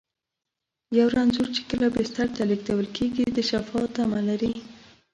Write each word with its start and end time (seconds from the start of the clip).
یو 0.97 1.07
رنځور 1.15 1.47
چې 1.55 1.61
کله 1.69 1.87
بستر 1.95 2.27
ته 2.35 2.41
لېږدول 2.49 2.87
کېږي، 2.97 3.25
د 3.35 3.37
شفا 3.49 3.79
تمه 3.95 4.19
لري. 4.27 4.53